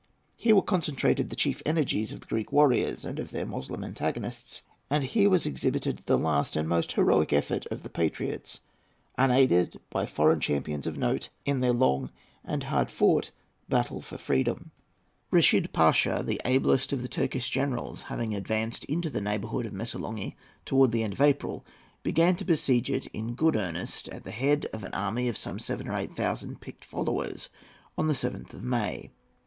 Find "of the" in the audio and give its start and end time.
2.11-2.25, 7.67-7.89, 16.93-17.07